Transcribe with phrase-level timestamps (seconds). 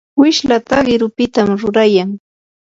[0.19, 2.09] wishlata qirupitam rurayan.